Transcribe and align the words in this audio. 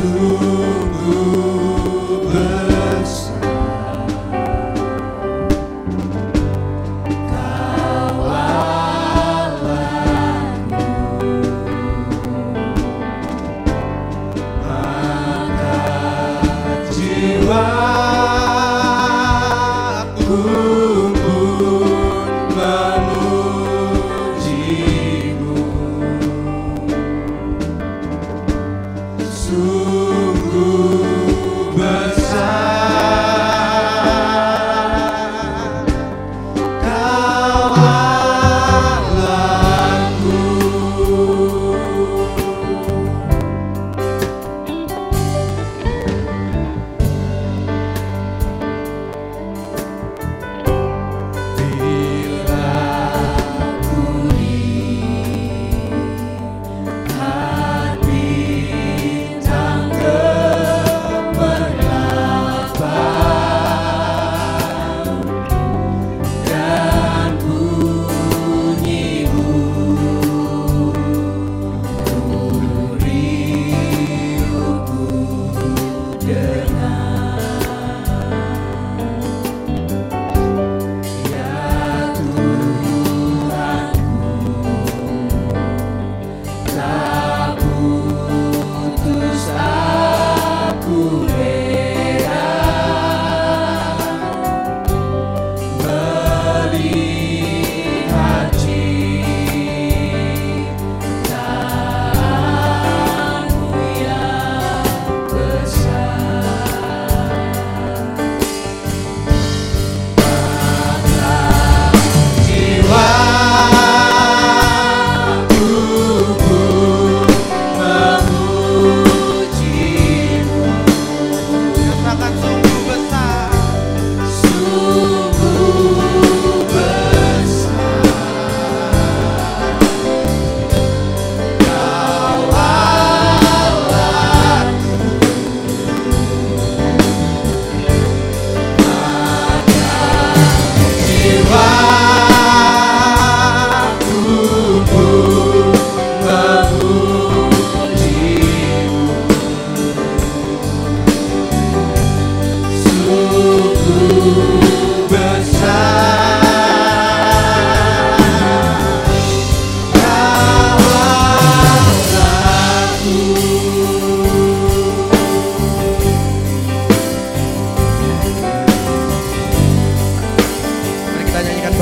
sungguh 0.00 1.69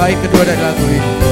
baik 0.08 0.24
kedua 0.24 0.40
dari 0.48 0.60
lagu 0.64 0.84
ini. 0.88 1.27